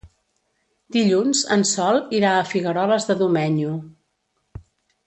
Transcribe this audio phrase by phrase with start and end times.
[0.95, 3.79] Dilluns en Sol irà a Figueroles de Domenyo.